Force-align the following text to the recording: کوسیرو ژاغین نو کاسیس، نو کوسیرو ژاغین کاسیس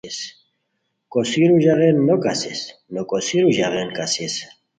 کوسیرو 1.11 1.57
ژاغین 1.63 1.95
نو 2.07 2.15
کاسیس، 2.23 2.61
نو 2.93 3.01
کوسیرو 3.09 3.49
ژاغین 3.57 3.89
کاسیس 3.97 4.33